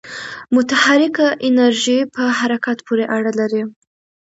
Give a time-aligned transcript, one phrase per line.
[0.55, 1.15] متحرک
[1.47, 3.63] انرژی په حرکت پورې اړه لري.